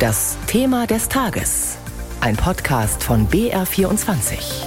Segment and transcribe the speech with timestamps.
[0.00, 1.76] Das Thema des Tages.
[2.22, 4.64] Ein Podcast von BR24.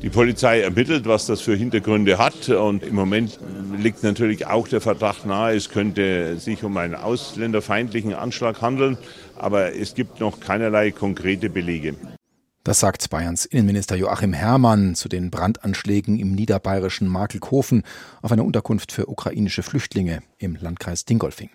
[0.00, 2.48] Die Polizei ermittelt, was das für Hintergründe hat.
[2.48, 3.40] Und im Moment
[3.76, 8.96] liegt natürlich auch der Verdacht nahe, es könnte sich um einen ausländerfeindlichen Anschlag handeln.
[9.36, 11.96] Aber es gibt noch keinerlei konkrete Belege.
[12.70, 17.82] Das sagt Bayerns Innenminister Joachim Herrmann zu den Brandanschlägen im niederbayerischen Markelkofen
[18.22, 21.50] auf einer Unterkunft für ukrainische Flüchtlinge im Landkreis Dingolfing.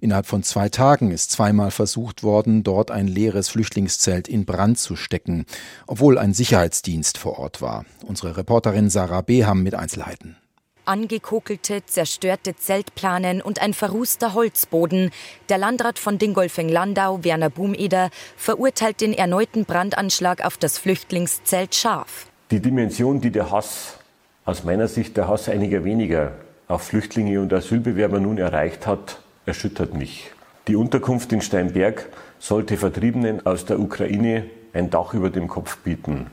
[0.00, 4.96] Innerhalb von zwei Tagen ist zweimal versucht worden, dort ein leeres Flüchtlingszelt in Brand zu
[4.96, 5.46] stecken,
[5.86, 7.86] obwohl ein Sicherheitsdienst vor Ort war.
[8.04, 10.36] Unsere Reporterin Sarah Beham mit Einzelheiten
[10.84, 15.10] angekokelte, zerstörte Zeltplanen und ein verrußter Holzboden.
[15.48, 22.26] Der Landrat von Dingolfing-Landau, Werner Bumeder, verurteilt den erneuten Brandanschlag auf das Flüchtlingszelt scharf.
[22.50, 23.98] Die Dimension, die der Hass,
[24.44, 26.32] aus meiner Sicht der Hass einiger weniger,
[26.66, 30.32] auf Flüchtlinge und Asylbewerber nun erreicht hat, erschüttert mich.
[30.68, 32.08] Die Unterkunft in Steinberg
[32.38, 36.26] sollte Vertriebenen aus der Ukraine ein Dach über dem Kopf bieten.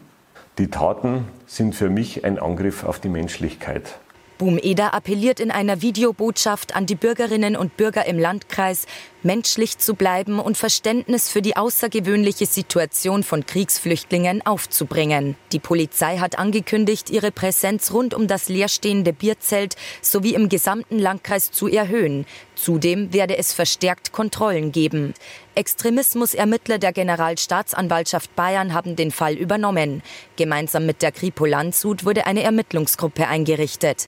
[0.57, 3.99] Die Taten sind für mich ein Angriff auf die Menschlichkeit.
[4.37, 8.85] Boom-Eder appelliert in einer Videobotschaft an die Bürgerinnen und Bürger im Landkreis,
[9.23, 15.35] menschlich zu bleiben und Verständnis für die außergewöhnliche Situation von Kriegsflüchtlingen aufzubringen.
[15.51, 21.51] Die Polizei hat angekündigt, ihre Präsenz rund um das leerstehende Bierzelt sowie im gesamten Landkreis
[21.51, 22.25] zu erhöhen.
[22.55, 25.13] Zudem werde es verstärkt Kontrollen geben.
[25.55, 30.03] Extremismusermittler der Generalstaatsanwaltschaft Bayern haben den Fall übernommen.
[30.35, 34.05] Gemeinsam mit der Kripo Landshut wurde eine Ermittlungsgruppe eingerichtet.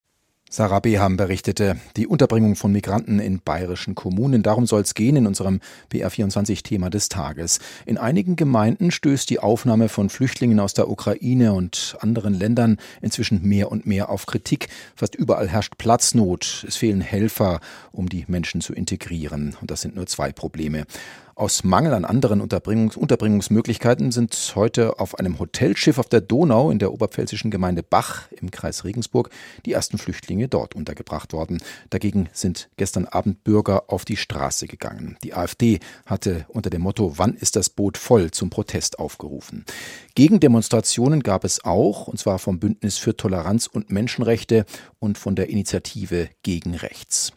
[0.52, 4.42] Sarah Beham berichtete, die Unterbringung von Migranten in bayerischen Kommunen.
[4.42, 5.60] Darum soll es gehen in unserem
[5.94, 7.60] BR24-Thema des Tages.
[7.86, 13.44] In einigen Gemeinden stößt die Aufnahme von Flüchtlingen aus der Ukraine und anderen Ländern inzwischen
[13.44, 14.70] mehr und mehr auf Kritik.
[14.96, 16.66] Fast überall herrscht Platznot.
[16.68, 17.60] Es fehlen Helfer,
[17.92, 19.56] um die Menschen zu integrieren.
[19.62, 20.88] Und das sind nur zwei Probleme.
[21.40, 26.80] Aus Mangel an anderen Unterbringungs Unterbringungsmöglichkeiten sind heute auf einem Hotelschiff auf der Donau in
[26.80, 29.30] der oberpfälzischen Gemeinde Bach im Kreis Regensburg
[29.66, 31.64] die ersten Flüchtlinge dort untergebracht worden.
[31.92, 35.16] Dagegen sind gestern Abend Bürger auf die Straße gegangen.
[35.24, 39.64] Die AfD hatte unter dem Motto Wann ist das Boot voll zum Protest aufgerufen.
[40.16, 44.66] Gegendemonstrationen gab es auch, und zwar vom Bündnis für Toleranz und Menschenrechte
[45.00, 47.32] und von der Initiative gegen Rechts.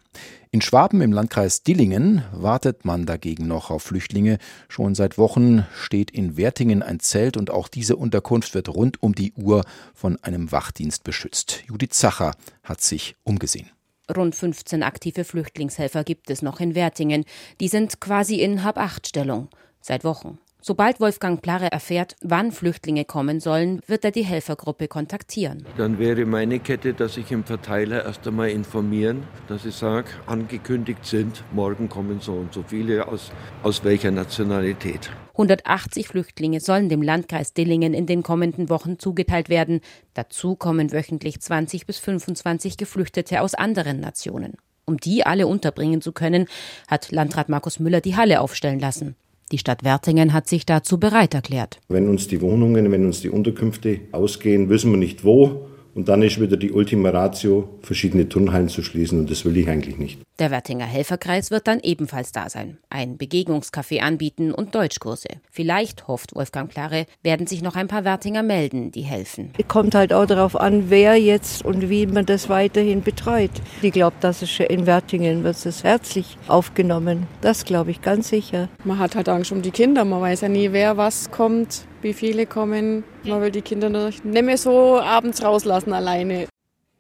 [0.54, 4.36] In Schwaben im Landkreis Dillingen wartet man dagegen noch auf Flüchtlinge.
[4.68, 9.14] Schon seit Wochen steht in Wertingen ein Zelt und auch diese Unterkunft wird rund um
[9.14, 9.64] die Uhr
[9.94, 11.64] von einem Wachdienst beschützt.
[11.68, 12.32] Judith Zacher
[12.62, 13.70] hat sich umgesehen.
[14.14, 17.24] Rund 15 aktive Flüchtlingshelfer gibt es noch in Wertingen.
[17.58, 19.48] Die sind quasi in Hab-Acht-Stellung.
[19.80, 20.38] Seit Wochen.
[20.64, 25.66] Sobald Wolfgang Plare erfährt, wann Flüchtlinge kommen sollen, wird er die Helfergruppe kontaktieren.
[25.76, 31.04] Dann wäre meine Kette, dass ich im Verteiler erst einmal informieren, dass ich sage, angekündigt
[31.04, 33.32] sind, morgen kommen so und so viele, aus,
[33.64, 35.10] aus welcher Nationalität.
[35.32, 39.80] 180 Flüchtlinge sollen dem Landkreis Dillingen in den kommenden Wochen zugeteilt werden.
[40.14, 44.52] Dazu kommen wöchentlich 20 bis 25 Geflüchtete aus anderen Nationen.
[44.84, 46.46] Um die alle unterbringen zu können,
[46.86, 49.16] hat Landrat Markus Müller die Halle aufstellen lassen.
[49.52, 51.78] Die Stadt Wertingen hat sich dazu bereit erklärt.
[51.88, 55.66] Wenn uns die Wohnungen, wenn uns die Unterkünfte ausgehen, wissen wir nicht wo.
[55.94, 59.20] Und dann ist wieder die Ultima Ratio, verschiedene Turnhallen zu schließen.
[59.20, 60.20] Und das will ich eigentlich nicht.
[60.38, 65.28] Der Wertinger Helferkreis wird dann ebenfalls da sein, ein Begegnungscafé anbieten und Deutschkurse.
[65.50, 69.50] Vielleicht, hofft Wolfgang Klare, werden sich noch ein paar Wertinger melden, die helfen.
[69.58, 73.50] Es kommt halt auch darauf an, wer jetzt und wie man das weiterhin betreut.
[73.82, 77.26] Ich glaube, dass es in Wertingen wird es herzlich aufgenommen.
[77.42, 78.68] Das glaube ich ganz sicher.
[78.84, 82.12] Man hat halt Angst um die Kinder, man weiß ja nie, wer was kommt wie
[82.12, 83.04] viele kommen.
[83.24, 86.48] Man will die Kinder nicht mehr so abends rauslassen alleine.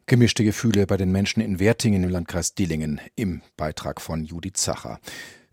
[0.06, 4.98] Gemischte Gefühle bei den Menschen in Wertingen im Landkreis Dillingen im Beitrag von Judith Zacher.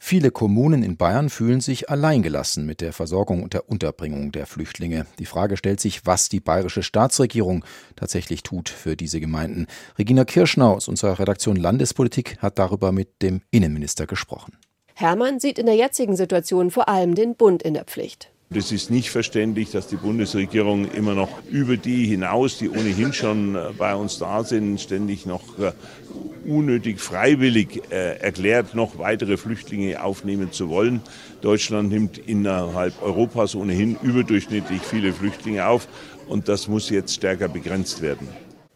[0.02, 5.06] Viele Kommunen in Bayern fühlen sich alleingelassen mit der Versorgung und der Unterbringung der Flüchtlinge.
[5.20, 7.66] Die Frage stellt sich, was die bayerische Staatsregierung
[7.98, 9.68] tatsächlich tut für diese Gemeinden.
[9.98, 14.58] Regina Kirschnau aus unserer Redaktion Landespolitik hat darüber mit dem Innenminister gesprochen.
[14.96, 18.32] Hermann sieht in der jetzigen Situation vor allem den Bund in der Pflicht.
[18.52, 23.54] Es ist nicht verständlich, dass die Bundesregierung immer noch über die hinaus, die ohnehin schon
[23.54, 25.72] äh, bei uns da sind, ständig noch äh,
[26.50, 31.02] unnötig freiwillig äh, erklärt, noch weitere Flüchtlinge aufnehmen zu wollen.
[31.42, 35.88] Deutschland nimmt innerhalb Europas ohnehin überdurchschnittlich viele Flüchtlinge auf
[36.28, 38.28] und das muss jetzt stärker begrenzt werden.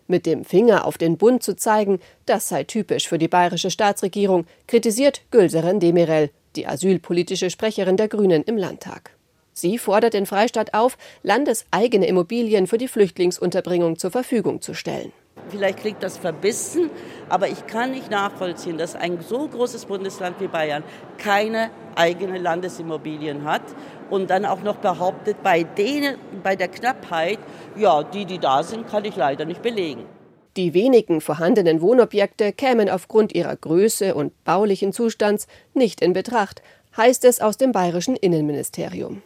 [0.08, 4.46] Mit dem Finger auf den Bund zu zeigen, das sei typisch für die bayerische Staatsregierung,
[4.68, 9.16] kritisiert Gülseren Demirel, die asylpolitische Sprecherin der Grünen im Landtag.
[9.54, 15.14] Sie fordert den Freistaat auf, landeseigene Immobilien für die Flüchtlingsunterbringung zur Verfügung zu stellen.
[15.50, 16.90] Vielleicht klingt das verbissen,
[17.28, 20.84] aber ich kann nicht nachvollziehen, dass ein so großes Bundesland wie Bayern
[21.18, 23.64] keine eigene Landesimmobilien hat
[24.10, 27.40] und dann auch noch behauptet, bei denen, bei der Knappheit,
[27.76, 30.06] ja, die, die da sind, kann ich leider nicht belegen.
[30.56, 36.62] Die wenigen vorhandenen Wohnobjekte kämen aufgrund ihrer Größe und baulichen Zustands nicht in Betracht,
[36.96, 39.24] heißt es aus dem bayerischen Innenministerium.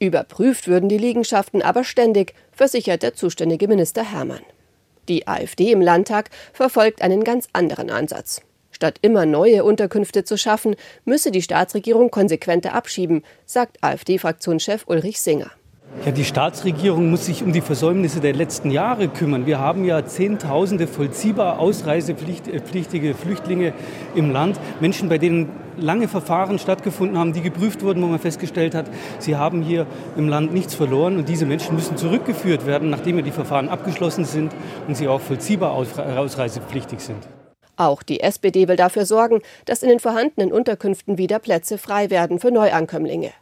[0.00, 4.40] Überprüft würden die Liegenschaften aber ständig, versichert der zuständige Minister Hermann.
[5.08, 8.40] Die AfD im Landtag verfolgt einen ganz anderen Ansatz.
[8.70, 10.74] Statt immer neue Unterkünfte zu schaffen,
[11.04, 15.50] müsse die Staatsregierung konsequenter abschieben, sagt AfD-Fraktionschef Ulrich Singer.
[16.04, 19.44] Ja, die Staatsregierung muss sich um die Versäumnisse der letzten Jahre kümmern.
[19.44, 23.74] Wir haben ja Zehntausende vollziehbar ausreisepflichtige Flüchtlinge
[24.14, 24.58] im Land.
[24.80, 28.86] Menschen, bei denen lange Verfahren stattgefunden haben, die geprüft wurden, wo man festgestellt hat,
[29.18, 31.18] sie haben hier im Land nichts verloren.
[31.18, 34.52] Und diese Menschen müssen zurückgeführt werden, nachdem die Verfahren abgeschlossen sind
[34.88, 37.28] und sie auch vollziehbar ausreisepflichtig sind.
[37.76, 42.38] Auch die SPD will dafür sorgen, dass in den vorhandenen Unterkünften wieder Plätze frei werden
[42.38, 43.32] für Neuankömmlinge.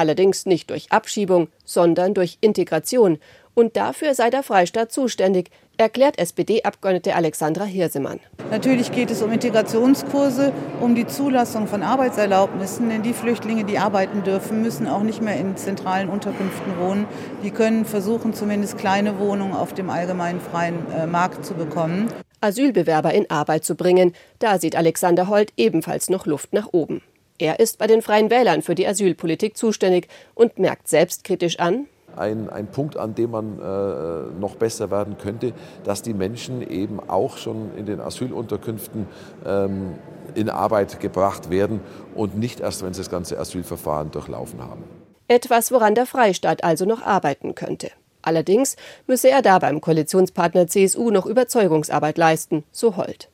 [0.00, 3.18] Allerdings nicht durch Abschiebung, sondern durch Integration.
[3.52, 8.18] Und dafür sei der Freistaat zuständig, erklärt SPD-Abgeordnete Alexandra Hirsemann.
[8.50, 14.22] Natürlich geht es um Integrationskurse, um die Zulassung von Arbeitserlaubnissen, denn die Flüchtlinge, die arbeiten
[14.22, 17.06] dürfen, müssen auch nicht mehr in zentralen Unterkünften wohnen.
[17.44, 22.08] Die können versuchen, zumindest kleine Wohnungen auf dem allgemeinen freien äh, Markt zu bekommen.
[22.40, 27.02] Asylbewerber in Arbeit zu bringen, da sieht Alexander Holt ebenfalls noch Luft nach oben.
[27.40, 32.50] Er ist bei den Freien Wählern für die Asylpolitik zuständig und merkt selbstkritisch an, ein,
[32.50, 35.52] ein Punkt, an dem man äh, noch besser werden könnte,
[35.84, 39.06] dass die Menschen eben auch schon in den Asylunterkünften
[39.46, 39.94] ähm,
[40.34, 41.80] in Arbeit gebracht werden
[42.14, 44.84] und nicht erst, wenn sie das ganze Asylverfahren durchlaufen haben.
[45.28, 47.90] Etwas, woran der Freistaat also noch arbeiten könnte.
[48.22, 48.76] Allerdings
[49.06, 53.30] müsse er da beim Koalitionspartner CSU noch Überzeugungsarbeit leisten, so Holt.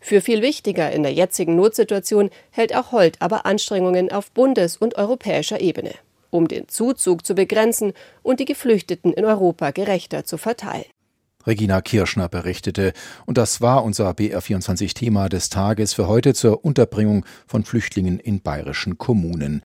[0.00, 4.96] Für viel wichtiger in der jetzigen Notsituation hält auch Holt aber Anstrengungen auf bundes- und
[4.96, 5.92] europäischer Ebene,
[6.30, 7.92] um den Zuzug zu begrenzen
[8.22, 10.86] und die Geflüchteten in Europa gerechter zu verteilen.
[11.46, 12.92] Regina Kirschner berichtete.
[13.24, 18.98] Und das war unser BR24-Thema des Tages für heute zur Unterbringung von Flüchtlingen in bayerischen
[18.98, 19.54] Kommunen.